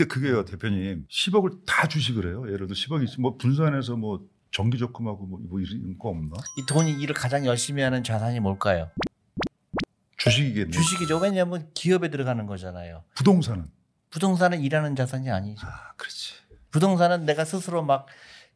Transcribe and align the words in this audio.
근데 0.00 0.08
그게요, 0.08 0.44
대표님. 0.46 1.06
10억을 1.10 1.66
다 1.66 1.86
주식을 1.86 2.26
해요. 2.26 2.44
예를 2.46 2.66
들어 2.66 2.68
10억이 2.68 3.04
있으면 3.04 3.20
뭐 3.20 3.36
분산해서 3.36 3.96
뭐 3.96 4.26
정기 4.50 4.78
적금하고 4.78 5.26
뭐, 5.26 5.38
뭐 5.42 5.60
이런 5.60 5.98
거 5.98 6.08
없나? 6.08 6.36
이 6.56 6.64
돈이 6.66 6.92
일을 7.02 7.14
가장 7.14 7.44
열심히 7.44 7.82
하는 7.82 8.02
자산이 8.02 8.40
뭘까요? 8.40 8.90
주식이겠네. 10.16 10.70
주식이죠. 10.70 11.18
왜냐하면 11.18 11.68
기업에 11.74 12.08
들어가는 12.08 12.46
거잖아요. 12.46 13.04
부동산은. 13.14 13.66
부동산은 14.08 14.62
일하는 14.62 14.96
자산이 14.96 15.30
아니죠. 15.30 15.66
아, 15.66 15.92
그렇지. 15.96 16.34
부동산은 16.70 17.26
내가 17.26 17.44
스스로 17.44 17.82
막 17.82 18.06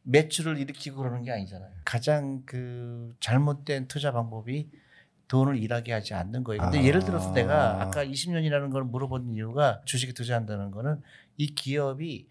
매출을 0.01 0.57
일으키고 0.57 0.97
그러는 0.97 1.21
게 1.21 1.31
아니잖아요. 1.31 1.71
가장 1.85 2.41
그 2.47 3.13
잘못된 3.19 3.87
투자 3.87 4.11
방법이 4.11 4.71
돈을 5.27 5.57
일하게 5.57 5.91
하지 5.93 6.13
않는 6.13 6.43
거예요. 6.43 6.61
근데 6.61 6.79
아. 6.79 6.83
예를 6.83 7.03
들어서 7.03 7.31
내가 7.33 7.81
아까 7.81 8.05
20년이라는 8.05 8.71
걸 8.71 8.83
물어본 8.83 9.33
이유가 9.33 9.81
주식에 9.85 10.13
투자한다는 10.13 10.71
거는 10.71 11.01
이 11.37 11.53
기업이 11.55 12.27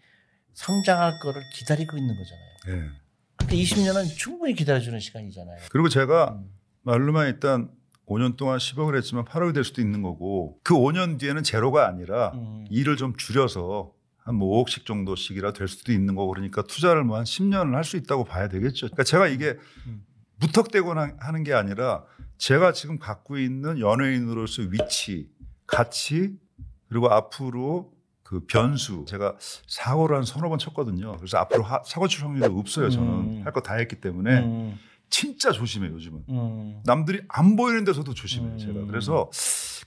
성장할 0.53 1.19
거를 1.21 1.41
기다리고 1.53 1.97
있는 1.97 2.15
거잖아요. 2.15 2.83
예. 2.85 2.89
근데 3.37 3.55
20년은 3.57 4.15
충분히 4.17 4.53
기다려주는 4.55 4.99
시간이잖아요. 4.99 5.57
그리고 5.71 5.89
제가 5.89 6.37
음. 6.39 6.49
말로만 6.83 7.27
일단 7.27 7.69
5년 8.07 8.37
동안 8.37 8.57
10억을 8.59 8.95
했지만 8.95 9.25
8억이 9.25 9.53
될 9.53 9.63
수도 9.63 9.81
있는 9.81 10.01
거고 10.01 10.59
그 10.63 10.73
5년 10.73 11.19
뒤에는 11.19 11.43
제로가 11.43 11.87
아니라 11.87 12.31
음. 12.35 12.65
일을 12.69 12.95
좀 12.97 13.15
줄여서 13.17 13.91
한뭐 14.19 14.63
5억씩 14.63 14.85
정도씩이라 14.85 15.53
될 15.53 15.67
수도 15.67 15.91
있는 15.91 16.15
거고 16.15 16.29
그러니까 16.33 16.63
투자를 16.63 17.03
뭐 17.03 17.17
한 17.17 17.25
10년을 17.25 17.73
할 17.73 17.83
수 17.83 17.97
있다고 17.97 18.23
봐야 18.23 18.47
되겠죠. 18.47 18.87
그러니까 18.87 19.03
제가 19.03 19.27
이게 19.27 19.57
음. 19.87 20.05
무턱대거나 20.39 21.13
하는 21.19 21.43
게 21.43 21.53
아니라 21.53 22.03
제가 22.37 22.73
지금 22.73 22.99
갖고 22.99 23.37
있는 23.37 23.79
연예인으로서 23.79 24.63
위치, 24.63 25.29
가치 25.67 26.37
그리고 26.89 27.09
앞으로 27.11 27.93
그 28.23 28.41
변수 28.45 29.05
제가 29.07 29.35
사고를 29.67 30.17
한 30.17 30.23
서너 30.23 30.49
번 30.49 30.57
쳤거든요. 30.59 31.15
그래서 31.17 31.37
앞으로 31.37 31.63
하- 31.63 31.81
사고 31.85 32.07
칠 32.07 32.23
확률이 32.23 32.45
없어요. 32.51 32.89
저는 32.89 33.07
음. 33.09 33.41
할거 33.45 33.61
다 33.61 33.75
했기 33.75 34.01
때문에 34.01 34.39
음. 34.39 34.79
진짜 35.09 35.51
조심해요 35.51 35.93
요즘은. 35.93 36.23
음. 36.29 36.81
남들이 36.85 37.21
안 37.27 37.55
보이는 37.55 37.83
데서도 37.83 38.13
조심해요 38.13 38.53
음. 38.53 38.57
제가. 38.57 38.85
그래서 38.87 39.29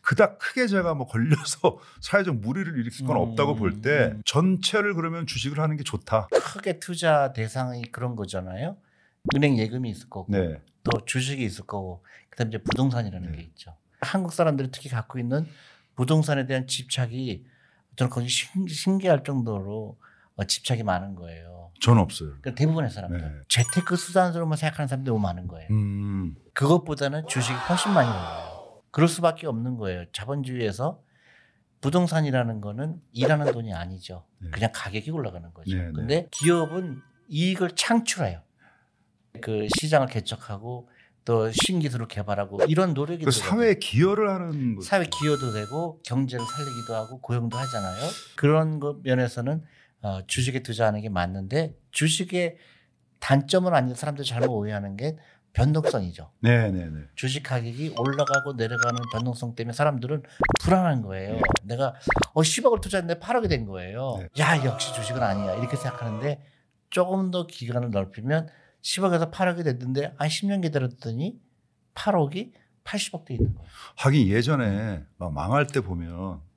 그닥 0.03 0.39
크게 0.39 0.69
제가 0.69 0.94
뭐 0.94 1.06
걸려서 1.06 1.78
사회적 2.00 2.37
무리를 2.37 2.78
일으킬 2.78 3.06
건 3.06 3.17
음. 3.17 3.22
없다고 3.22 3.56
볼때 3.56 4.12
음. 4.15 4.22
전체를 4.25 4.94
그러면 4.94 5.27
주식을 5.27 5.59
하는 5.59 5.77
게 5.77 5.83
좋다. 5.83 6.28
크게 6.31 6.78
투자 6.78 7.33
대상이 7.33 7.83
그런 7.91 8.15
거잖아요. 8.17 8.77
은행 9.34 9.58
예금이 9.58 9.91
있을 9.91 10.08
거고 10.08 10.33
네. 10.33 10.61
또 10.84 11.05
주식이 11.05 11.44
있을 11.44 11.66
거고 11.66 12.05
그다음에 12.30 12.50
이제 12.50 12.58
부동산이라는 12.58 13.33
네. 13.33 13.38
게 13.38 13.42
있죠. 13.44 13.77
한국 14.00 14.33
사람들이 14.33 14.70
특히 14.70 14.88
갖고 14.88 15.19
있는 15.19 15.47
부동산에 15.97 16.47
대한 16.47 16.66
집착이 16.66 17.44
저는 17.97 18.10
거의 18.10 18.28
신, 18.28 18.66
신기할 18.69 19.25
정도로 19.25 19.98
어, 20.36 20.44
집착이 20.44 20.84
많은 20.84 21.16
거예요. 21.16 21.72
전 21.80 21.98
없어요. 21.98 22.30
그러니까 22.41 22.55
대부분의 22.55 22.91
사람들 22.91 23.20
네. 23.20 23.41
재테크 23.48 23.97
수단으로만 23.97 24.56
생각하는 24.56 24.86
사람들이 24.86 25.12
너무 25.12 25.20
많은 25.20 25.48
거예요. 25.48 25.69
음. 25.70 26.36
그것보다는 26.55 27.27
주식이 27.27 27.55
훨씬 27.55 27.92
많이 27.92 28.08
올라요. 28.08 28.82
그럴 28.91 29.08
수밖에 29.08 29.47
없는 29.47 29.77
거예요. 29.77 30.05
자본주의에서 30.12 31.03
부동산이라는 31.80 32.60
거는 32.60 33.00
일하는 33.12 33.53
돈이 33.53 33.72
아니죠. 33.75 34.25
네. 34.38 34.50
그냥 34.50 34.70
가격이 34.72 35.10
올라가는 35.10 35.53
거죠. 35.53 35.77
네, 35.77 35.84
네. 35.84 35.92
근데 35.92 36.28
기업은 36.30 37.00
이익을 37.28 37.72
창출해요. 37.72 38.42
그 39.41 39.67
시장을 39.78 40.06
개척하고 40.08 40.89
또 41.25 41.50
신기술을 41.53 42.08
개발하고 42.08 42.61
이런 42.69 42.94
노력이 42.94 43.25
그. 43.25 43.31
사회에 43.31 43.75
기여를 43.75 44.31
하는 44.31 44.77
거. 44.77 44.81
사회 44.83 45.05
기여도 45.05 45.53
되고 45.53 46.00
경제를 46.05 46.44
살리기도 46.44 46.94
하고 46.94 47.20
고용도 47.20 47.59
하잖아요. 47.59 48.09
그런 48.36 48.81
것 48.81 49.03
면에서는 49.03 49.62
어, 50.00 50.26
주식에 50.26 50.62
투자하는 50.62 51.00
게 51.03 51.09
맞는데 51.09 51.75
주식의 51.91 52.56
단점은 53.19 53.75
아닌 53.75 53.94
사람들이 53.94 54.26
잘못 54.26 54.49
오해하는 54.49 54.97
게 54.97 55.16
변동성이죠. 55.53 56.31
네네네. 56.41 57.00
주식 57.16 57.43
가격이 57.43 57.94
올라가고 57.99 58.53
내려가는 58.53 58.97
변동성 59.12 59.55
때문에 59.55 59.72
사람들은 59.75 60.22
불안한 60.60 61.03
거예요. 61.03 61.41
내가 61.65 61.94
어 62.32 62.43
10억을 62.43 62.81
투자했는데 62.81 63.19
8억이 63.20 63.49
된 63.49 63.66
거예요. 63.66 64.19
네. 64.20 64.28
야 64.43 64.65
역시 64.65 64.94
주식은 64.94 65.20
아니야 65.22 65.55
이렇게 65.56 65.76
생각하는데 65.76 66.41
조금 66.91 67.31
더 67.31 67.47
기간을 67.47 67.91
넓히면 67.91 68.49
10억에서 68.83 69.31
8억이 69.31 69.65
됐는데 69.65 70.15
한 70.16 70.28
10년 70.28 70.62
기다렸더니 70.62 71.39
8억이 71.94 72.53
80억 72.84 73.25
돼 73.25 73.34
있는 73.34 73.55
거예요. 73.55 73.69
하긴 73.97 74.28
예전에 74.28 75.05
막 75.19 75.33
망할 75.33 75.66
때 75.66 75.81
보면 75.81 76.11
막 76.11 76.47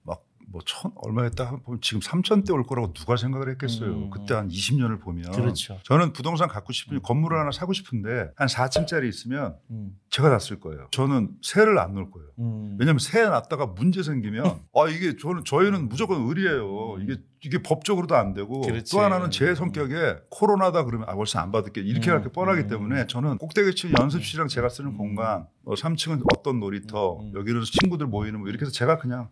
뭐 0.52 0.62
천 0.66 0.92
얼마였다 0.96 1.58
보면 1.64 1.82
지금 1.82 2.00
3천 2.02 2.46
대 2.46 2.54
올 2.54 2.64
거라고 2.64 2.94
누가 2.94 3.16
생각을 3.16 3.50
했겠어요. 3.52 3.90
음. 3.90 4.10
그때 4.10 4.34
한 4.34 4.50
20년을 4.50 5.00
보면. 5.02 5.32
그렇죠. 5.32 5.80
저는 5.84 6.14
부동산 6.14 6.48
갖고 6.48 6.74
싶으면 6.74 7.00
음. 7.00 7.02
건물을 7.04 7.38
하나 7.40 7.52
사고 7.52 7.74
싶은데 7.74 8.32
한 8.36 8.48
4층짜리 8.48 9.08
있으면 9.08 9.56
음, 9.72 9.98
제가 10.10 10.30
다쓸 10.30 10.60
거예요. 10.60 10.88
저는 10.92 11.30
세를 11.42 11.80
안 11.80 11.94
넣을 11.94 12.12
거예요. 12.12 12.28
음. 12.40 12.76
왜냐하면 12.80 13.00
세 13.00 13.24
놨다가 13.24 13.68
문제 13.68 14.04
생기면 14.04 14.46
아 14.46 14.88
이게 14.90 15.16
저는 15.18 15.44
저희는 15.46 15.90
무조건 15.90 16.28
의리예요. 16.28 16.98
이게 17.02 17.18
이게 17.44 17.64
법적으로도 17.64 18.16
안 18.16 18.34
되고 18.36 18.62
그렇지. 18.62 18.92
또 18.92 19.02
하나는 19.02 19.32
제 19.32 19.56
성격에 19.56 20.18
코로나다 20.30 20.84
그러면 20.84 21.10
아 21.10 21.16
벌써 21.16 21.40
안 21.40 21.52
받을게 21.52 21.82
이렇게 21.82 22.12
음, 22.12 22.16
할게 22.18 22.30
뻔하기 22.32 22.62
음. 22.64 22.68
때문에 22.68 23.08
저는 23.08 23.38
꼭대기 23.40 23.74
층 23.76 23.92
연습실이랑 24.00 24.48
제가 24.48 24.70
쓰는 24.70 24.92
음. 24.92 24.98
공간, 24.98 25.48
뭐 25.64 25.74
3층은 25.74 26.22
어떤 26.38 26.60
놀이터, 26.60 27.20
음, 27.20 27.32
음. 27.34 27.40
여기는 27.40 27.62
친구들 27.64 28.06
모이는 28.06 28.40
뭐 28.40 28.48
이렇게 28.50 28.66
해서 28.66 28.72
제가 28.72 29.00
그냥 29.00 29.30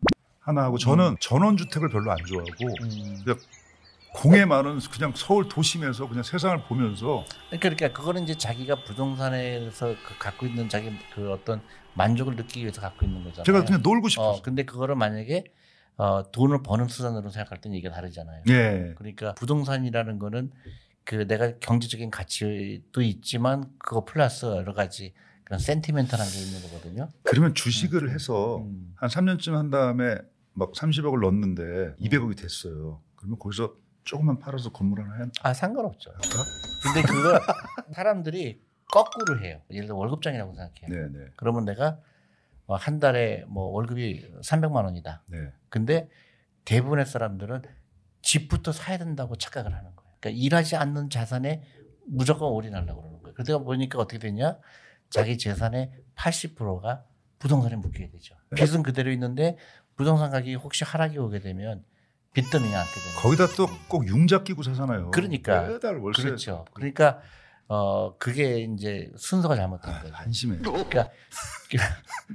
하나 0.49 0.63
하고 0.63 0.79
저는 0.79 1.17
전원 1.19 1.57
주택을 1.57 1.89
별로 1.89 2.11
안 2.11 2.17
좋아하고 2.25 2.65
음. 2.81 3.23
공에 4.13 4.45
많은 4.45 4.79
그냥 4.91 5.13
서울 5.15 5.47
도심에서 5.47 6.07
그냥 6.09 6.23
세상을 6.23 6.63
보면서 6.63 7.23
그러니까, 7.49 7.69
그러니까 7.69 7.93
그거는 7.93 8.23
이제 8.23 8.35
자기가 8.35 8.83
부동산에서 8.83 9.95
그 10.03 10.17
갖고 10.17 10.47
있는 10.47 10.67
자기 10.67 10.91
그 11.13 11.31
어떤 11.31 11.61
만족을 11.93 12.35
느끼기 12.35 12.61
위해서 12.61 12.81
갖고 12.81 13.05
있는 13.05 13.23
거잖아요. 13.23 13.43
제가 13.43 13.63
그냥 13.63 13.81
놀고 13.83 14.09
싶어서 14.09 14.39
어, 14.39 14.41
근데 14.41 14.63
그거를 14.63 14.95
만약에 14.95 15.43
어, 15.97 16.31
돈을 16.31 16.63
버는 16.63 16.87
수단으로 16.87 17.29
생각할 17.29 17.61
때는 17.61 17.77
이게 17.77 17.91
다르잖아요. 17.91 18.43
예. 18.49 18.93
그러니까 18.97 19.35
부동산이라는 19.35 20.17
거는 20.17 20.51
그 21.03 21.27
내가 21.27 21.59
경제적인 21.59 22.09
가치도 22.09 23.01
있지만 23.03 23.65
그거 23.77 24.03
플러스 24.03 24.47
여러 24.47 24.73
가지 24.73 25.13
그런 25.43 25.59
센티멘탈한 25.59 26.27
게 26.27 26.39
있는 26.39 26.61
거거든요. 26.61 27.09
그러면 27.23 27.53
주식을 27.53 28.11
해서 28.11 28.57
음. 28.59 28.93
한 28.95 29.09
3년쯤 29.09 29.53
한 29.53 29.69
다음에 29.69 30.15
막 30.53 30.73
30억을 30.73 31.21
넣었는데 31.21 31.95
200억이 31.99 32.37
됐어요. 32.37 33.01
그러면 33.15 33.39
거기서 33.39 33.75
조금만 34.03 34.39
팔아서 34.39 34.71
건물 34.71 35.01
하나 35.01 35.23
해. 35.25 35.29
아 35.43 35.53
상관없죠. 35.53 36.11
할까? 36.11 36.43
근데 36.83 37.01
그걸 37.07 37.39
사람들이 37.93 38.61
거꾸로 38.91 39.39
해요. 39.41 39.61
예를 39.71 39.85
들어 39.87 39.97
월급장이라고 39.97 40.55
생각해요. 40.55 40.87
네, 40.89 41.19
네, 41.19 41.25
그러면 41.35 41.65
내가 41.65 41.99
어, 42.65 42.75
한 42.75 42.99
달에 42.99 43.45
뭐 43.47 43.65
월급이 43.65 44.31
300만 44.41 44.83
원이다. 44.85 45.23
네. 45.27 45.51
근데 45.69 46.09
대부분의 46.65 47.05
사람들은 47.05 47.63
집부터 48.21 48.71
사야 48.71 48.97
된다고 48.97 49.35
착각을 49.35 49.73
하는 49.73 49.95
거예요. 49.95 50.11
그러니까 50.19 50.39
일하지 50.43 50.75
않는 50.75 51.09
자산에 51.09 51.63
무조건 52.05 52.51
올인하려고 52.51 53.01
그러는 53.01 53.21
거예요. 53.23 53.33
그러다 53.35 53.57
보니까 53.59 53.99
어떻게 53.99 54.19
되냐? 54.19 54.57
자기 55.09 55.37
재산의 55.37 55.91
80%가 56.15 57.05
부동산에 57.39 57.75
묶이게 57.75 58.09
되죠. 58.09 58.35
네. 58.51 58.63
빚은 58.63 58.83
그대로 58.83 59.11
있는데 59.11 59.57
부동산 59.99 60.31
가격이 60.31 60.55
혹시 60.55 60.85
하락이 60.85 61.17
오게 61.17 61.39
되면 61.39 61.83
앉게 62.37 62.49
되는 62.49 62.71
거예요. 62.71 62.85
거기다 63.17 63.47
또 63.57 63.67
꼭 63.89 64.07
융자 64.07 64.43
끼고 64.43 64.63
사잖아요. 64.63 65.11
그러니까. 65.11 65.63
매달 65.63 65.97
월세. 65.97 66.23
그렇죠. 66.23 66.63
그러니까 66.73 67.19
어 67.67 68.15
그게 68.17 68.59
이제 68.61 69.11
순서가 69.17 69.57
잘못된 69.57 69.93
아, 69.93 70.01
거죠. 70.01 70.13
한심해. 70.13 70.57
그러니까 70.59 71.09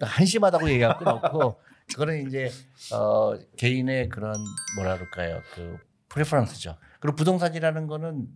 한심하다고 0.03 0.69
얘기할 0.73 0.99
건 0.99 1.09
없고 1.09 1.59
그거는 1.89 2.27
이제 2.27 2.51
어 2.93 3.33
개인의 3.57 4.11
그런 4.11 4.35
뭐라 4.77 4.97
그럴까요 4.99 5.41
그 5.55 5.79
preference죠. 6.11 6.77
그리고 7.01 7.17
부동산이라는 7.17 7.87
거는 7.87 8.29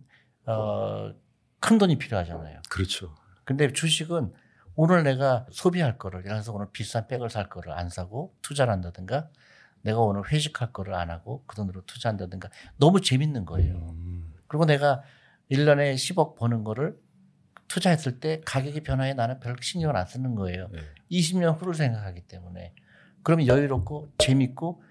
어 0.45 0.89
큰 0.89 1.77
돈이 1.77 1.99
필요하잖아요. 1.99 2.61
그렇죠. 2.67 3.13
근데 3.43 3.71
주식은 3.71 4.33
오늘 4.81 5.03
내가 5.03 5.45
소비할 5.51 5.97
거를 5.97 6.21
예를 6.21 6.37
들어서 6.37 6.53
오늘 6.53 6.67
비싼 6.71 7.05
백을 7.09 7.29
살 7.29 7.49
거를 7.49 7.73
안 7.73 7.89
사고 7.89 8.33
투자를 8.41 8.71
한다든가 8.71 9.27
내가 9.81 9.99
오늘 9.99 10.31
회식할 10.31 10.71
거를 10.71 10.93
안 10.93 11.09
하고 11.09 11.43
그 11.47 11.57
돈으로 11.57 11.85
투자한다든가 11.85 12.49
너무 12.77 13.01
재밌는 13.01 13.43
거예요. 13.43 13.75
음. 13.75 14.33
그리고 14.47 14.63
내가 14.63 15.01
1년에 15.51 15.95
10억 15.95 16.37
버는 16.37 16.63
거를 16.63 16.97
투자했을 17.67 18.21
때 18.21 18.39
가격의 18.45 18.83
변화에 18.83 19.13
나는 19.15 19.41
별 19.41 19.57
신경을 19.59 19.97
안 19.97 20.05
쓰는 20.07 20.35
거예요. 20.35 20.69
네. 20.71 20.79
20년 21.11 21.59
후를 21.59 21.73
생각하기 21.73 22.21
때문에. 22.21 22.73
그러면 23.21 23.47
여유롭고 23.47 24.13
재밌고 24.17 24.81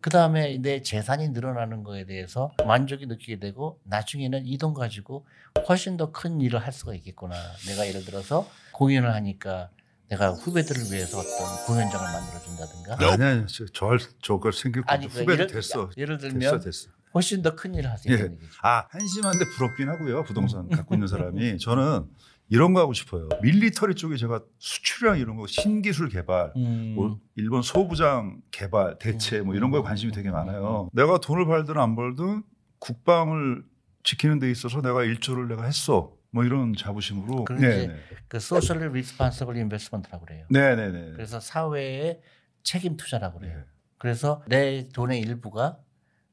그 0.00 0.10
다음에 0.10 0.58
내 0.58 0.80
재산이 0.82 1.30
늘어나는 1.30 1.82
거에 1.82 2.04
대해서 2.06 2.52
만족이 2.66 3.06
느끼게 3.06 3.40
되고 3.40 3.80
나중에는 3.84 4.46
이 4.46 4.56
돈 4.58 4.74
가지고 4.74 5.26
훨씬 5.68 5.96
더 5.96 6.12
큰 6.12 6.40
일을 6.40 6.58
할 6.64 6.72
수가 6.72 6.94
있겠구나. 6.94 7.34
내가 7.66 7.86
예를 7.86 8.04
들어서 8.04 8.48
공연을 8.72 9.12
하니까 9.14 9.70
내가 10.08 10.30
후배들을 10.30 10.90
위해서 10.92 11.18
어떤 11.18 11.66
공연장을 11.66 12.06
만들어 12.12 12.40
준다든가. 12.40 13.12
아니야, 13.12 13.46
저, 13.46 13.66
저 13.72 13.98
저걸 14.22 14.52
생길 14.52 14.82
거 14.82 14.92
아니, 14.92 15.06
그 15.06 15.12
후배도 15.20 15.32
예를, 15.32 15.46
됐어. 15.48 15.90
예를 15.96 16.18
됐어, 16.18 16.28
들면 16.30 16.60
됐어. 16.60 16.88
훨씬 17.14 17.42
더 17.42 17.54
큰 17.56 17.74
일을 17.74 17.90
하세요. 17.90 18.14
예. 18.14 18.30
아 18.62 18.86
한심한데 18.90 19.44
부럽긴 19.56 19.88
하고요. 19.88 20.24
부동산 20.24 20.68
갖고 20.68 20.94
있는 20.94 21.08
사람이 21.08 21.58
저는 21.58 22.06
이런 22.50 22.72
거 22.72 22.80
하고 22.80 22.92
싶어요. 22.92 23.28
military 23.42 23.94
쪽에 23.94 24.16
제가 24.16 24.42
수출이랑 24.58 25.18
이런 25.18 25.36
거 25.36 25.46
신기술 25.46 26.08
개발, 26.08 26.52
음. 26.56 26.94
뭐 26.96 27.20
일본 27.36 27.62
소부장 27.62 28.40
개발, 28.50 28.98
대체 28.98 29.40
뭐 29.40 29.54
이런 29.54 29.70
거에 29.70 29.82
관심이 29.82 30.12
되게 30.12 30.30
많아요. 30.30 30.88
내가 30.92 31.18
돈을 31.18 31.44
벌든 31.46 31.78
안 31.78 31.94
벌든 31.94 32.42
국방을 32.78 33.64
지키는 34.02 34.38
데 34.38 34.50
있어서 34.50 34.80
내가 34.80 35.04
일조를 35.04 35.48
내가 35.48 35.64
했어. 35.64 36.14
뭐 36.30 36.44
이런 36.44 36.74
자부심으로. 36.74 37.44
그런 37.44 37.58
이제 37.60 37.68
네네. 37.68 37.96
그 38.28 38.38
social 38.38 38.92
responsible 38.92 39.56
investment라고 39.56 40.24
그래요. 40.26 40.46
네네네. 40.50 41.12
그래서 41.12 41.40
사회에 41.40 42.20
책임 42.62 42.96
투자라고 42.96 43.40
그래요. 43.40 43.58
네. 43.58 43.64
그래서 43.98 44.42
내 44.46 44.88
돈의 44.88 45.20
일부가 45.20 45.78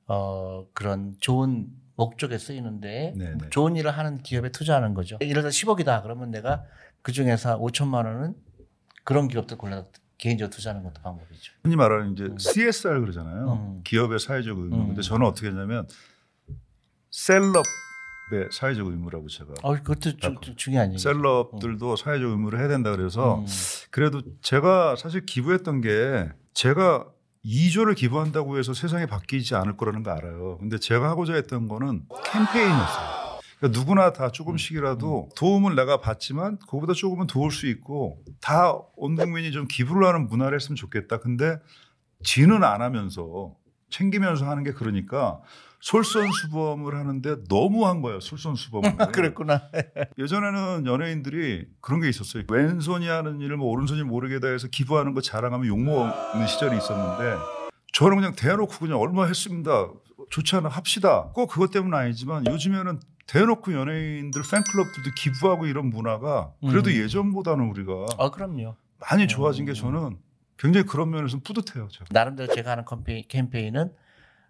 어 0.07 0.67
그런 0.73 1.15
좋은 1.19 1.67
목적에 1.95 2.38
쓰이는데 2.38 3.13
네네. 3.18 3.50
좋은 3.50 3.75
일을 3.75 3.92
하는 3.92 4.18
기업에 4.18 4.50
투자하는 4.50 4.94
거죠. 4.94 5.18
예를 5.21 5.42
들어 5.42 5.50
10억이다 5.50 6.03
그러면 6.03 6.31
내가 6.31 6.63
그 7.01 7.12
중에서 7.12 7.59
5천만 7.59 8.06
원은 8.06 8.36
그런 9.03 9.27
기업들 9.27 9.57
골라서 9.57 9.88
개인적으로 10.18 10.50
투자하는 10.50 10.83
것도 10.83 11.01
방법이죠. 11.01 11.53
흔히 11.63 11.75
말하는 11.75 12.13
이제 12.13 12.24
음. 12.25 12.38
CSR 12.38 13.01
그러잖아요. 13.01 13.53
음. 13.53 13.81
기업의 13.83 14.19
사회적 14.19 14.57
의무. 14.57 14.75
음. 14.75 14.88
근데 14.88 15.01
저는 15.01 15.25
어떻게 15.25 15.47
했냐면 15.47 15.88
셀럽의 17.12 17.63
사회적 18.51 18.88
의무라고 18.88 19.27
제가 19.27 19.53
어 19.62 19.75
그것도 19.75 20.18
좀, 20.18 20.39
좀 20.41 20.56
중요한 20.56 20.89
얘기죠. 20.89 21.09
셀럽들도 21.09 21.95
사회적 21.95 22.30
의무를 22.30 22.59
해야 22.59 22.68
된다 22.68 22.91
그래서 22.91 23.39
음. 23.39 23.45
그래도 23.91 24.21
제가 24.41 24.95
사실 24.95 25.25
기부했던 25.25 25.81
게 25.81 26.30
제가 26.53 27.07
2조를 27.45 27.95
기부한다고 27.95 28.57
해서 28.57 28.74
세상이 28.74 29.06
바뀌지 29.06 29.56
않을 29.56 29.77
거라는 29.77 30.03
거 30.03 30.12
알아요. 30.12 30.57
근데 30.57 30.80
제가 30.80 31.09
하고자 31.09 31.33
했던 31.36 31.68
거는 31.68 32.03
캠페인이었어요. 32.31 33.25
그러니까 33.59 33.80
누구나 33.80 34.12
다 34.12 34.31
조금씩이라도 34.31 35.30
도움을 35.38 35.75
내가 35.75 36.01
받지만 36.01 36.57
그거보다 36.59 36.94
조금은 36.94 37.27
도울 37.27 37.51
수 37.51 37.68
있고 37.68 38.18
다 38.42 38.74
온 38.97 39.15
국민이 39.15 39.51
좀 39.51 39.68
기부를 39.68 40.07
하는 40.07 40.27
문화를 40.27 40.56
했으면 40.57 40.75
좋겠다. 40.75 41.19
근데 41.19 41.57
지는 42.24 42.63
안 42.63 42.81
하면서 42.81 43.53
챙기면서 43.89 44.50
하는 44.50 44.63
게 44.63 44.71
그러니까 44.71 45.39
솔선수범을 45.85 46.95
하는데 46.95 47.43
너무 47.47 47.85
한 47.85 48.01
거예요. 48.01 48.19
솔선수범을. 48.19 48.97
그랬구나. 49.13 49.69
예전에는 50.17 50.87
연예인들이 50.87 51.67
그런 51.79 52.01
게 52.01 52.09
있었어요. 52.09 52.41
왼손이 52.49 53.07
하는 53.07 53.39
일을 53.39 53.57
뭐 53.57 53.69
오른손이 53.69 54.01
모르게다 54.01 54.47
해서 54.47 54.67
기부하는 54.67 55.13
거 55.13 55.21
자랑하면 55.21 55.67
욕먹는 55.67 56.47
시절이 56.47 56.75
있었는데 56.75 57.37
저는 57.93 58.15
그냥 58.15 58.35
대놓고 58.35 58.79
그냥 58.79 58.99
얼마 58.99 59.25
했습니다. 59.27 59.89
좋지 60.31 60.55
않아 60.55 60.69
합시다. 60.69 61.29
꼭 61.35 61.47
그것 61.47 61.69
때문은 61.69 61.95
아니지만 61.95 62.47
요즘에는 62.47 62.99
대놓고 63.27 63.71
연예인들 63.71 64.41
팬클럽들도 64.41 65.11
기부하고 65.15 65.67
이런 65.67 65.91
문화가 65.91 66.51
그래도 66.61 66.89
음. 66.89 66.95
예전보다는 66.95 67.63
우리가 67.69 68.07
아 68.17 68.31
그럼요. 68.31 68.75
많이 68.99 69.27
좋아진 69.27 69.65
게 69.65 69.73
음. 69.73 69.75
저는 69.75 70.17
굉장히 70.57 70.88
그런 70.88 71.11
면에서 71.11 71.38
뿌듯해요. 71.43 71.89
제가. 71.91 72.05
나름대로 72.09 72.51
제가 72.51 72.71
하는 72.71 72.85
캠페인, 72.89 73.23
캠페인은 73.27 73.91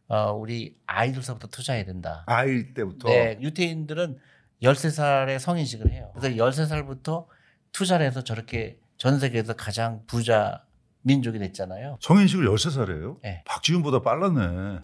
어, 0.07 0.31
우리 0.33 0.75
아이들서부터 0.85 1.47
투자해야 1.47 1.85
된다. 1.85 2.23
아이일 2.27 2.73
때부터 2.73 3.09
네, 3.09 3.37
유태인들은 3.41 4.17
13살에 4.61 5.39
성인식을 5.39 5.91
해요. 5.91 6.11
그래서 6.15 6.35
13살부터 6.35 7.25
투자를 7.71 8.05
해서 8.05 8.23
저렇게 8.23 8.79
전 8.97 9.19
세계에서 9.19 9.53
가장 9.53 10.03
부자 10.07 10.63
민족이 11.01 11.39
됐잖아요. 11.39 11.97
성인식을 12.01 12.47
13살이에요? 12.47 13.21
네. 13.21 13.43
박지훈보다 13.45 14.01
빨랐네. 14.01 14.79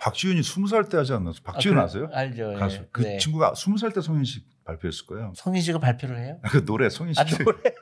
박지훈이 0.00 0.40
20살 0.40 0.88
때 0.90 0.96
하지 0.96 1.12
않았어요? 1.14 1.42
박지훈 1.42 1.78
아, 1.78 1.82
아, 1.82 1.88
세요? 1.88 2.08
알죠. 2.12 2.52
예. 2.54 2.58
가수. 2.58 2.86
그 2.92 3.02
네. 3.02 3.18
친구가 3.18 3.52
20살 3.52 3.94
때 3.94 4.00
성인식 4.00 4.64
발표했을 4.64 5.06
거예요. 5.06 5.32
성인식을 5.36 5.80
발표를 5.80 6.18
해요? 6.18 6.38
그 6.44 6.64
노래 6.64 6.88
성인식. 6.88 7.20
아, 7.20 7.44
노래. 7.44 7.58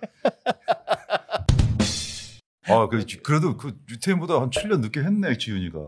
아, 2.67 2.89
그, 2.89 3.05
그래도 3.23 3.57
그 3.59 3.79
유태인보다 3.91 4.41
한 4.41 4.49
7년 4.51 4.81
늦게 4.81 5.01
했네, 5.01 5.37
지훈이가. 5.37 5.79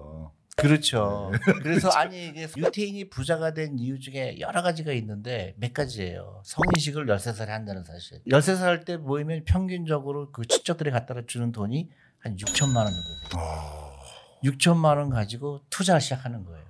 그렇죠. 0.57 1.31
그래서 1.63 1.91
아니 1.91 2.29
이게 2.29 2.49
유태인이 2.57 3.11
부자가 3.11 3.53
된 3.53 3.79
이유 3.79 4.01
중에 4.01 4.41
여러 4.41 4.63
가지가 4.63 4.93
있는데 4.93 5.55
몇 5.59 5.75
가지예요. 5.75 6.43
성인식을 6.45 7.07
13살에 7.07 7.49
한다는 7.49 7.85
사실. 7.85 8.23
13살 8.27 8.87
때 8.87 8.97
모이면 8.97 9.45
평균적으로 9.45 10.33
그 10.33 10.47
친척들이 10.47 10.91
갖다 10.91 11.15
주는 11.27 11.53
돈이 11.53 11.91
한 12.19 12.37
6천만 12.37 12.77
원 12.77 12.87
정도 12.87 13.29
돼요. 13.29 13.43
아, 13.43 13.99
6천만 14.45 14.97
원 14.97 15.11
가지고 15.11 15.61
투자를 15.69 16.01
시작하는 16.01 16.45
거예요. 16.45 16.65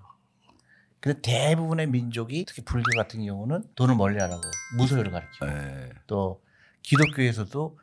근데 0.98 1.20
대부분의 1.20 1.86
민족이 1.86 2.44
특히 2.48 2.64
불교 2.64 2.90
같은 2.96 3.24
경우는 3.24 3.62
돈을 3.76 3.94
멀리 3.94 4.18
하라고 4.18 4.42
무소유를 4.78 5.12
가르치고 5.12 5.46
네. 5.46 5.90
또 6.08 6.42
기독교에서도 6.82 7.78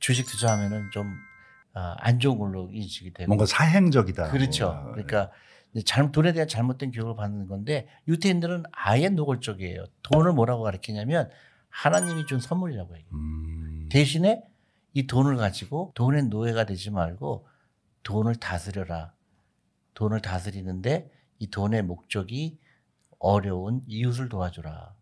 주식 0.00 0.26
투자하면은 0.26 0.90
좀 0.90 1.06
아, 1.06 1.33
안 1.74 2.20
좋은 2.20 2.38
걸로 2.38 2.70
인식이 2.72 3.12
되고 3.12 3.28
뭔가 3.28 3.46
사행적이다. 3.46 4.30
그렇죠. 4.30 4.68
아, 4.68 4.84
그러니까 4.92 5.30
이제 5.72 5.82
잘못 5.84 6.12
돈에 6.12 6.32
대한 6.32 6.46
잘못된 6.48 6.92
교육을 6.92 7.16
받는 7.16 7.48
건데 7.48 7.88
유태인들은 8.06 8.64
아예 8.72 9.08
노골적이에요. 9.08 9.86
돈을 10.02 10.32
뭐라고 10.32 10.62
가르치냐면 10.62 11.28
하나님이 11.68 12.26
준 12.26 12.38
선물이라고 12.38 12.96
해요. 12.96 13.04
음, 13.12 13.88
대신에 13.90 14.44
이 14.92 15.08
돈을 15.08 15.36
가지고 15.36 15.90
돈의 15.96 16.24
노예가 16.28 16.64
되지 16.64 16.90
말고 16.90 17.48
돈을 18.04 18.36
다스려라. 18.36 19.12
돈을 19.94 20.20
다스리는데 20.20 21.10
이 21.40 21.50
돈의 21.50 21.82
목적이 21.82 22.58
어려운 23.18 23.82
이웃을 23.88 24.28
도와주라. 24.28 24.94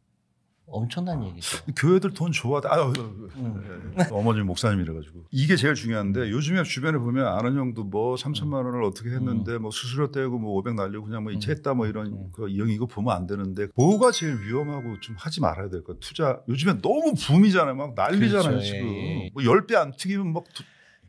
엄청난 0.72 1.22
얘기죠. 1.24 1.58
교회들 1.76 2.12
돈 2.14 2.32
좋아하다. 2.32 2.72
아유, 2.72 2.92
음. 3.36 3.94
예, 4.00 4.04
어머님 4.10 4.46
목사님이라 4.46 4.94
가지고 4.94 5.24
이게 5.30 5.54
제일 5.56 5.74
중요한데 5.74 6.30
요즘에 6.30 6.62
주변에 6.64 6.98
보면 6.98 7.26
아는 7.26 7.56
형도 7.56 7.84
뭐 7.84 8.16
3천만 8.16 8.64
원을 8.64 8.82
어떻게 8.82 9.10
했는데 9.10 9.58
뭐 9.58 9.70
수수료 9.70 10.10
떼고 10.10 10.38
뭐 10.38 10.56
500 10.58 10.74
날리고 10.74 11.04
그냥 11.04 11.22
뭐 11.22 11.32
음. 11.32 11.36
이체했다 11.36 11.74
뭐 11.74 11.86
이런 11.86 12.06
음. 12.06 12.30
그 12.32 12.48
이형 12.48 12.69
이거 12.70 12.86
보면 12.86 13.14
안 13.14 13.26
되는데 13.26 13.69
뭐가 13.76 14.10
제일 14.10 14.40
위험하고 14.40 14.98
좀 15.00 15.14
하지 15.19 15.40
말아야 15.40 15.69
될 15.69 15.84
것. 15.84 16.00
투자 16.00 16.40
요즘에 16.48 16.80
너무 16.80 17.14
붐이잖아요. 17.14 17.74
막 17.76 17.94
난리잖아요 17.94 18.42
그렇죠. 18.50 18.60
지금. 18.64 18.88
예, 18.88 19.24
예. 19.26 19.30
뭐 19.32 19.42
10배 19.42 19.74
안 19.76 19.92
튀기면 19.92 20.32
막 20.32 20.44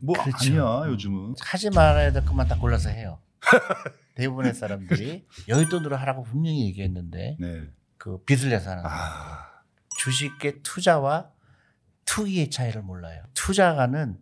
뭐 0.04 0.14
그렇죠. 0.22 0.50
아니야 0.50 0.92
요즘은. 0.92 1.34
하지 1.40 1.70
말아야 1.70 2.12
될 2.12 2.24
것만 2.24 2.46
다 2.46 2.56
골라서 2.58 2.90
해요. 2.90 3.18
대부분의 4.16 4.54
사람들이 4.54 5.26
여윳돈으로 5.48 5.90
하라고 5.96 6.22
분명히 6.22 6.66
얘기했는데 6.66 7.36
네. 7.40 7.62
그 7.96 8.18
빚을 8.24 8.50
내서 8.50 8.70
하는 8.70 8.82
거예요. 8.82 8.96
아 8.96 9.53
주식의 10.08 10.62
투자와 10.62 11.30
투기의 12.04 12.50
차이를 12.50 12.82
몰라요. 12.82 13.22
투자가는 13.32 14.18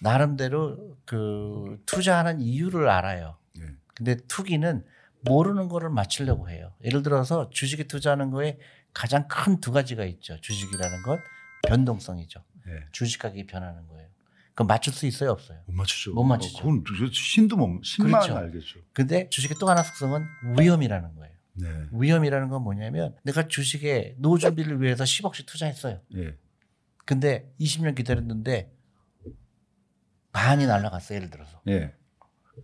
나름대로 0.00 0.96
그 1.04 1.80
투자하는 1.86 2.40
이유를 2.40 2.88
알아요. 2.88 3.36
네. 3.58 3.66
근데 3.96 4.16
투기는 4.28 4.84
모르는 5.22 5.68
거를 5.68 5.90
맞추려고 5.90 6.48
해요. 6.50 6.72
예를 6.84 7.02
들어서 7.02 7.50
주식에 7.50 7.84
투자하는 7.84 8.30
거에 8.30 8.58
가장 8.94 9.26
큰 9.26 9.60
두 9.60 9.72
가지가 9.72 10.04
있죠. 10.04 10.40
주식이라는 10.40 11.02
건 11.02 11.18
변동성이죠. 11.66 12.42
네. 12.66 12.72
주식 12.92 13.20
가격이 13.20 13.46
변하는 13.46 13.86
거예요. 13.88 14.08
그럼 14.54 14.66
맞출 14.68 14.92
수 14.92 15.06
있어요, 15.06 15.30
없어요? 15.30 15.58
못 15.66 15.72
맞추죠. 15.72 16.12
못 16.14 16.24
맞추죠. 16.24 16.58
어, 16.58 16.62
그건 16.62 16.84
저- 16.86 17.10
신도 17.12 17.56
못 17.56 17.82
신만 17.82 18.20
그렇죠. 18.22 18.36
알겠죠. 18.36 18.80
근데 18.92 19.28
주식의 19.30 19.56
또 19.58 19.68
하나 19.68 19.82
특성은 19.82 20.24
위험이라는 20.58 21.14
거예요. 21.16 21.34
네. 21.54 21.68
위험이라는 21.92 22.48
건 22.48 22.62
뭐냐면 22.62 23.14
내가 23.22 23.48
주식에 23.48 24.14
노후 24.18 24.38
준비를 24.38 24.80
위해서 24.80 25.04
10억씩 25.04 25.46
투자했어요. 25.46 26.00
예. 26.16 26.34
근데 27.04 27.52
20년 27.60 27.94
기다렸는데 27.94 28.72
반이 30.32 30.66
날라갔어요. 30.66 31.16
예를 31.16 31.30
들어서. 31.30 31.60
예. 31.68 31.92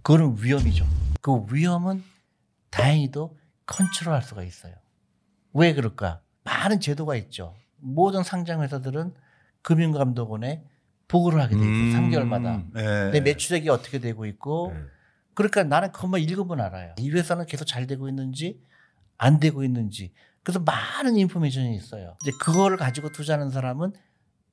그거는 0.02 0.37
위험이죠. 0.42 0.87
그 1.21 1.45
위험은 1.50 2.02
다행히도 2.71 3.37
컨트롤할 3.66 4.23
수가 4.23 4.42
있어요. 4.42 4.75
왜 5.52 5.75
그럴까? 5.75 6.23
많은 6.45 6.80
제도가 6.80 7.16
있죠. 7.16 7.54
모든 7.76 8.23
상장 8.23 8.62
회사들은 8.62 9.14
금융감독원에 9.62 10.64
보고를 11.09 11.40
하게 11.40 11.57
돼 11.57 11.61
있어요. 11.61 11.73
음, 11.73 12.11
3개월마다. 12.11 12.78
예. 12.78 13.11
내 13.12 13.21
매출액이 13.21 13.68
어떻게 13.68 13.99
되고 13.99 14.25
있고 14.26 14.73
예. 14.75 14.80
그러니까 15.35 15.62
나는 15.62 15.92
그것만 15.92 16.21
읽으면 16.21 16.61
알아요. 16.61 16.95
이 16.99 17.11
회사는 17.11 17.47
계속 17.47 17.64
잘 17.64 17.87
되고 17.87 18.09
있는지 18.09 18.61
안 19.19 19.39
되고 19.41 19.63
있는지. 19.63 20.13
그래서 20.43 20.61
많은 20.61 21.17
인포메이션이 21.17 21.77
있어요. 21.77 22.17
이제 22.23 22.31
그거를 22.41 22.77
가지고 22.79 23.11
투자하는 23.11 23.51
사람은 23.51 23.93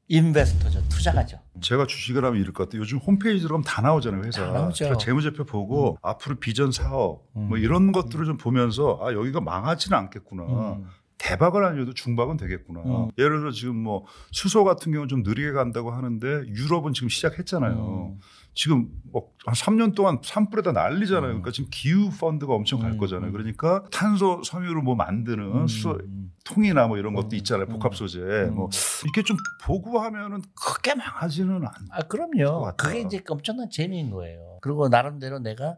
인베스터죠. 0.07 0.87
투자가죠. 0.89 1.39
제가 1.61 1.87
주식을 1.87 2.23
하면 2.25 2.39
이럴 2.39 2.53
것 2.53 2.65
같아요. 2.65 2.81
요즘 2.81 2.97
홈페이지 2.99 3.41
들어가면 3.41 3.63
다 3.63 3.81
나오잖아요, 3.81 4.23
회사. 4.23 4.45
다 4.45 4.51
나오죠. 4.51 4.85
그러니까 4.85 5.03
재무제표 5.03 5.45
보고 5.45 5.97
앞으로 6.01 6.35
비전 6.35 6.71
사업 6.71 7.23
뭐 7.33 7.57
음. 7.57 7.63
이런 7.63 7.91
것들을 7.91 8.25
좀 8.25 8.37
보면서 8.37 8.99
아, 9.01 9.13
여기가 9.13 9.41
망하지는 9.41 9.97
않겠구나. 9.97 10.43
음. 10.43 10.87
대박은 11.25 11.65
아니어도 11.65 11.93
중박은 11.95 12.37
되겠구나. 12.37 12.81
음. 12.85 13.09
예를 13.17 13.39
들어 13.39 13.51
지금 13.51 13.77
뭐 13.77 14.05
수소 14.31 14.63
같은 14.63 14.91
경우는 14.91 15.07
좀 15.07 15.23
느리게 15.23 15.53
간다고 15.53 15.89
하는데 15.89 16.27
유럽은 16.27 16.93
지금 16.93 17.09
시작했잖아요. 17.09 18.13
음. 18.13 18.19
지금 18.53 18.89
뭐한 19.11 19.55
3년 19.55 19.95
동안 19.95 20.19
산불에다 20.23 20.71
난리잖아요. 20.71 21.31
음. 21.31 21.41
그러니까 21.41 21.51
지금 21.51 21.69
기후 21.71 22.11
펀드가 22.11 22.53
엄청 22.53 22.79
갈 22.79 22.91
음, 22.91 22.97
거잖아요. 22.97 23.31
음. 23.31 23.33
그러니까 23.33 23.83
탄소 23.91 24.43
섬유로 24.43 24.83
뭐 24.83 24.93
만드는 24.93 25.43
음, 25.43 25.67
수소 25.67 25.97
음. 25.99 26.31
통이나 26.45 26.85
뭐 26.87 26.99
이런 26.99 27.15
것도 27.15 27.29
음, 27.31 27.37
있잖아요. 27.37 27.65
음. 27.65 27.73
복합 27.73 27.95
소재. 27.95 28.19
음. 28.19 28.53
뭐 28.53 28.69
이렇게 29.03 29.23
좀 29.23 29.35
보고 29.63 29.99
하면은 29.99 30.43
크게 30.53 30.93
망하지는 30.93 31.55
않. 31.55 31.71
아것 31.89 32.07
그럼요. 32.07 32.71
그게 32.77 33.01
이제 33.01 33.23
엄청난 33.27 33.67
재미인 33.71 34.11
거예요. 34.11 34.59
그리고 34.61 34.89
나름대로 34.89 35.39
내가 35.39 35.77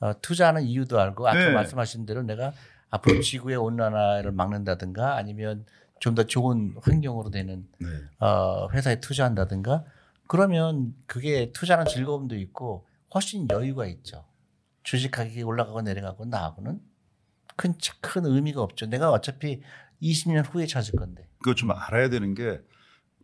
어, 0.00 0.12
투자하는 0.20 0.62
이유도 0.62 1.00
알고 1.00 1.28
아까 1.28 1.38
네. 1.38 1.52
말씀하신 1.52 2.04
대로 2.04 2.22
내가 2.24 2.52
앞으로 2.90 3.20
지구의 3.20 3.56
온난화를 3.56 4.32
막는다든가 4.32 5.16
아니면 5.16 5.64
좀 6.00 6.14
더 6.14 6.22
좋은 6.24 6.74
환경으로 6.80 7.30
되는 7.30 7.66
네. 7.78 7.88
어, 8.20 8.68
회사에 8.70 9.00
투자한다든가 9.00 9.84
그러면 10.28 10.94
그게 11.06 11.50
투자는 11.52 11.86
즐거움도 11.86 12.36
있고 12.36 12.86
훨씬 13.14 13.48
여유가 13.50 13.86
있죠. 13.86 14.24
주식 14.84 15.10
가격이 15.10 15.42
올라가고 15.42 15.82
내려가고 15.82 16.24
나하고는 16.24 16.80
큰, 17.56 17.74
차- 17.80 17.94
큰 18.00 18.24
의미가 18.26 18.62
없죠. 18.62 18.86
내가 18.86 19.10
어차피 19.10 19.60
20년 20.00 20.44
후에 20.54 20.66
찾을 20.66 20.94
건데. 20.96 21.26
그거 21.38 21.54
좀 21.56 21.72
알아야 21.72 22.08
되는 22.08 22.34
게 22.34 22.60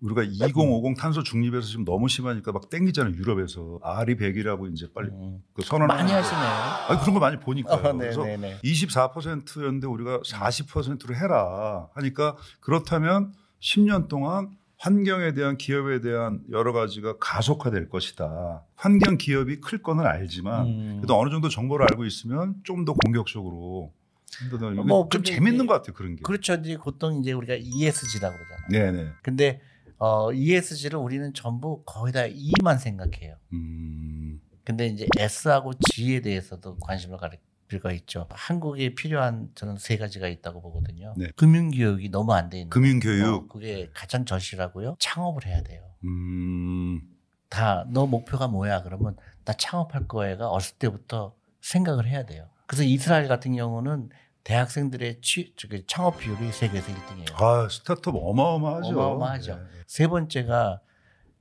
우리가 0.05 0.23
2050 0.23 0.99
탄소 0.99 1.23
중립에서 1.23 1.67
지금 1.67 1.85
너무 1.85 2.09
심하니까 2.09 2.53
막 2.53 2.69
땡기잖아요. 2.69 3.15
유럽에서 3.15 3.79
아리 3.83 4.17
100이라고 4.17 4.71
이제 4.71 4.87
빨리 4.95 5.09
음. 5.09 5.43
그 5.55 5.63
선언 5.63 5.89
많이 5.89 6.13
하시네요. 6.13 6.45
아니 6.89 7.01
그런 7.01 7.15
거 7.15 7.21
많이 7.21 7.39
보니까요. 7.41 7.89
어, 7.89 7.93
그래서 7.97 8.23
네네네. 8.25 8.61
24%였는데 8.63 9.87
우리가 9.87 10.21
40%로 10.21 11.15
해라 11.17 11.89
하니까 11.95 12.37
그렇다면 12.61 13.33
10년 13.61 14.09
동안 14.09 14.51
환경에 14.77 15.33
대한 15.33 15.57
기업에 15.57 16.03
대한 16.03 16.41
여러 16.51 16.75
가지가 16.75 17.17
가속화될 17.19 17.89
것이다. 17.89 18.63
환경 18.77 19.17
기업이 19.17 19.61
클 19.61 19.81
거는 19.83 20.05
알지만 20.05 20.67
음. 20.67 20.97
그래도 20.99 21.19
어느 21.19 21.31
정도 21.31 21.49
정보를 21.49 21.87
알고 21.91 22.05
있으면 22.05 22.57
좀 22.65 22.85
더 22.85 22.93
공격적으로 22.93 23.93
좀더 24.27 24.59
더 24.59 24.71
뭐, 24.83 25.09
좀 25.09 25.23
재밌는 25.23 25.67
것 25.67 25.73
같아요 25.75 25.95
그런 25.95 26.17
게. 26.17 26.23
그렇죠. 26.23 26.53
이제 26.55 26.77
보통 26.77 27.21
이제 27.21 27.33
우리가 27.33 27.55
ESG라고 27.55 28.37
그러잖아요. 28.37 28.93
네네. 28.93 29.11
근데 29.23 29.63
어, 29.99 30.33
ESG를 30.33 30.99
우리는 30.99 31.33
전부 31.35 31.83
거의 31.85 32.13
다 32.13 32.25
E만 32.27 32.79
생각해요. 32.79 33.37
음, 33.53 34.41
근데 34.65 34.87
이제 34.87 35.07
S하고 35.19 35.73
G에 35.93 36.21
대해서도 36.21 36.79
관심을 36.79 37.19
가질 37.19 37.39
필요가 37.69 37.93
있죠. 37.93 38.27
한국에 38.31 38.95
필요한 38.95 39.51
저는 39.55 39.79
세 39.79 39.97
가지가 39.97 40.29
있다고 40.29 40.61
보거든요. 40.61 41.15
네. 41.17 41.29
금융교육이 41.37 42.11
너무 42.11 42.33
안 42.35 42.51
돼 42.51 42.59
있는. 42.59 42.71
금융교육. 42.71 43.27
어, 43.27 43.47
그게 43.47 43.89
가장 43.95 44.25
절실하고요. 44.25 44.97
창업을 44.99 45.47
해야 45.47 45.63
돼요. 45.63 45.83
음, 46.05 47.01
다너 47.49 48.07
목표가 48.07 48.49
뭐야? 48.49 48.83
그러면 48.83 49.17
나 49.45 49.53
창업할 49.55 50.07
거야가 50.09 50.49
어렸을 50.51 50.77
때부터 50.79 51.35
생각을 51.63 52.07
해야 52.07 52.27
돼요. 52.27 52.49
그래서 52.67 52.83
이스라엘 52.83 53.29
같은 53.29 53.55
경우는 53.57 54.11
대학생들의 54.45 55.21
취, 55.23 55.55
저기 55.57 55.85
창업 55.87 56.19
비율이 56.19 56.53
세계에서 56.53 56.93
1등이에요. 56.93 57.43
아 57.43 57.69
스타트업 57.69 58.15
어마어마하죠. 58.15 58.89
어마어마하죠. 58.91 59.57
네. 59.57 59.63
세 59.87 60.07
번째가 60.07 60.81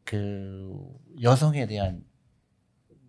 그 0.05 0.74
여성에 1.22 1.67
대한 1.67 2.03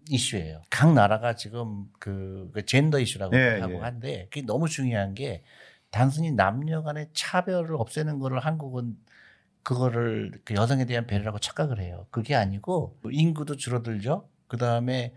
이슈예요. 0.08 0.62
각 0.70 0.92
나라가 0.92 1.34
지금 1.34 1.86
그, 1.98 2.50
그 2.52 2.66
젠더 2.66 2.98
이슈라고 2.98 3.34
예, 3.36 3.60
하고 3.60 3.74
예. 3.74 3.78
한데 3.78 4.28
그게 4.30 4.42
너무 4.44 4.68
중요한 4.68 5.14
게 5.14 5.42
단순히 5.90 6.32
남녀 6.32 6.82
간의 6.82 7.08
차별을 7.14 7.76
없애는 7.76 8.18
거를 8.18 8.40
한국은 8.40 8.96
그거를 9.62 10.32
그 10.44 10.54
여성에 10.54 10.84
대한 10.84 11.06
배려라고 11.06 11.38
착각을 11.38 11.80
해요. 11.80 12.06
그게 12.10 12.34
아니고 12.34 12.98
인구도 13.10 13.56
줄어들죠. 13.56 14.28
그 14.46 14.56
다음에 14.56 15.14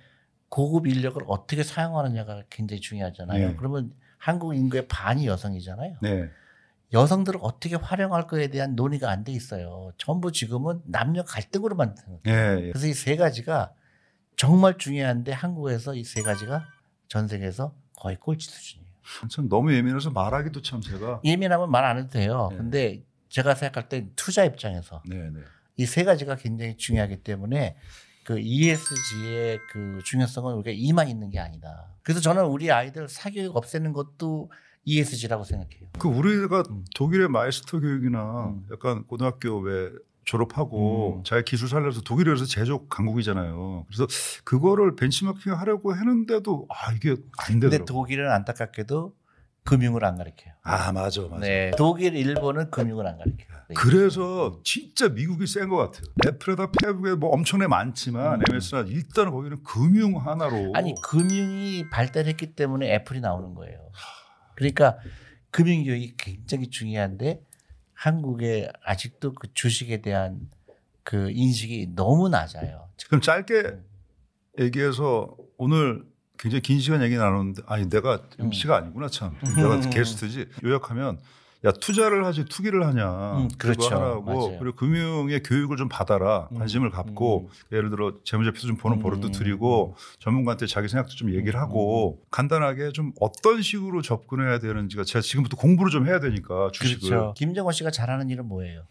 고급 0.49 0.87
인력을 0.87 1.21
어떻게 1.27 1.63
사용하느냐가 1.63 2.43
굉장히 2.49 2.79
중요하잖아요. 2.79 3.49
네. 3.49 3.55
그러면 3.57 3.91
한국 4.17 4.55
인구의 4.55 4.87
반이 4.87 5.27
여성이잖아요. 5.27 5.97
네. 6.01 6.29
여성들을 6.93 7.39
어떻게 7.43 7.75
활용할 7.75 8.27
거에 8.27 8.47
대한 8.47 8.75
논의가 8.75 9.09
안 9.11 9.23
돼 9.23 9.31
있어요. 9.33 9.91
전부 9.97 10.31
지금은 10.31 10.81
남녀 10.85 11.23
갈등으로 11.23 11.75
만드는 11.75 12.21
거예요. 12.21 12.21
예, 12.27 12.61
예. 12.67 12.71
그래서 12.71 12.87
이 12.87 12.93
세 12.93 13.15
가지가 13.17 13.73
정말 14.37 14.77
중요한데 14.77 15.31
한국에서 15.33 15.95
이 15.95 16.03
세 16.03 16.21
가지가 16.21 16.65
전 17.09 17.27
세계에서 17.27 17.73
거의 17.97 18.15
꼴찌 18.17 18.49
수준이에요. 18.49 18.87
참 19.29 19.49
너무 19.49 19.73
예민해서 19.73 20.11
말하기도 20.11 20.61
참 20.61 20.81
제가. 20.81 21.21
예민하면 21.23 21.69
말 21.71 21.83
안 21.85 21.97
해도 21.97 22.09
돼요. 22.09 22.47
네. 22.51 22.57
근데 22.57 23.03
제가 23.29 23.55
생각할 23.55 23.89
때 23.89 24.07
투자 24.15 24.45
입장에서 24.45 25.01
네, 25.05 25.29
네. 25.29 25.41
이 25.75 25.84
세 25.84 26.03
가지가 26.05 26.35
굉장히 26.37 26.77
중요하기 26.77 27.17
때문에 27.23 27.75
그 28.27 28.37
ESG의 28.39 29.57
그 29.71 30.01
중요성은 30.03 30.55
우리가 30.55 30.75
E만 30.77 31.07
있는 31.07 31.29
게 31.29 31.39
아니다. 31.39 31.87
그래서 32.03 32.19
저는 32.19 32.43
우리 32.47 32.69
아이들 32.69 33.07
사교육 33.07 33.55
없애는 33.55 33.93
것도 33.93 34.51
ESG라고 34.83 35.45
생각해요. 35.45 35.87
그 35.97 36.09
우리가 36.09 36.63
음. 36.69 36.83
독일의 36.93 37.29
마이스터 37.29 37.79
교육이나 37.79 38.47
음. 38.47 38.67
약간 38.69 39.05
고등학교 39.05 39.59
왜 39.59 39.91
졸업하고 40.25 41.19
음. 41.19 41.23
자기 41.23 41.45
기술 41.45 41.69
살려서 41.69 42.01
독일에서 42.01 42.43
제조 42.43 42.85
강국이잖아요. 42.87 43.85
그래서 43.87 44.05
그거를 44.43 44.97
벤치마킹 44.97 45.53
하려고 45.53 45.95
했는데도 45.95 46.67
아 46.69 46.91
이게 46.91 47.11
안 47.11 47.17
근데 47.47 47.69
되더라고. 47.69 47.85
독일은 47.85 48.29
안타깝게도 48.29 49.13
금융을 49.67 50.05
안 50.05 50.15
가르쳐요. 50.17 50.53
아 50.63 50.91
맞아 50.93 51.21
맞아. 51.23 51.37
네. 51.39 51.71
독일, 51.77 52.15
일본은 52.15 52.71
금융을 52.71 53.05
안 53.05 53.17
가르쳐요. 53.17 53.47
네. 53.67 53.75
그래서 53.75 54.61
진짜 54.63 55.09
미국이 55.09 55.45
센 55.45 55.67
것 55.67 55.75
같아요. 55.77 56.03
애플에다 56.25 56.71
페북에 56.71 57.15
뭐 57.15 57.31
엄청나게 57.31 57.67
많지만 57.67 58.39
음. 58.39 58.43
MS나 58.49 58.85
일단은 58.87 59.31
거기는 59.31 59.61
금융 59.63 60.15
하나로 60.25 60.71
아니 60.73 60.95
금융이 61.03 61.89
발달했기 61.89 62.55
때문에 62.55 62.93
애플이 62.95 63.19
나오는 63.19 63.53
거예요. 63.53 63.91
그러니까 64.55 64.97
금융 65.51 65.83
교육이 65.83 66.15
굉장히 66.17 66.69
중요한데 66.69 67.41
한국에 67.93 68.69
아직도 68.83 69.33
그 69.33 69.53
주식에 69.53 70.01
대한 70.01 70.49
그 71.03 71.29
인식이 71.31 71.93
너무 71.95 72.29
낮아요. 72.29 72.87
그럼 73.09 73.21
짧게 73.21 73.77
얘기해서 74.59 75.35
오늘 75.57 76.03
굉장히 76.37 76.61
긴 76.61 76.79
시간 76.79 77.01
얘기 77.01 77.15
나눴는데 77.15 77.63
아니 77.65 77.89
내가 77.89 78.21
음. 78.39 78.45
MC가 78.45 78.77
아니구나 78.77 79.07
참. 79.09 79.35
내가 79.55 79.79
게스트지. 79.79 80.47
요약하면 80.63 81.19
야 81.65 81.71
투자를 81.71 82.23
하지 82.23 82.45
투기를 82.45 82.85
하냐. 82.85 83.37
음, 83.37 83.47
그거 83.57 83.73
그렇죠. 83.73 83.95
하라고. 83.95 84.21
맞아요. 84.21 84.59
그리고 84.59 84.75
금융의 84.75 85.41
교육을 85.41 85.75
좀 85.75 85.89
받아라. 85.89 86.47
음, 86.51 86.59
관심을 86.59 86.91
갖고 86.91 87.49
예를 87.71 87.89
들어 87.89 88.13
재무제표 88.23 88.59
좀 88.59 88.77
보는 88.77 88.97
음, 88.97 89.01
버릇도 89.01 89.31
드리고 89.31 89.95
전문가한테 90.19 90.67
자기 90.67 90.87
생각도 90.87 91.15
좀 91.15 91.33
얘기를 91.33 91.55
음, 91.55 91.61
하고 91.61 92.19
간단하게 92.29 92.91
좀 92.91 93.11
어떤 93.19 93.63
식으로 93.63 94.03
접근해야 94.03 94.59
되는지가 94.59 95.03
제가 95.03 95.21
지금부터 95.21 95.57
공부를 95.57 95.91
좀 95.91 96.05
해야 96.07 96.19
되니까 96.19 96.69
주식을. 96.73 97.09
그렇죠. 97.09 97.33
김정원 97.35 97.73
씨가 97.73 97.89
잘하는 97.89 98.29
일은 98.29 98.47
뭐예요? 98.47 98.83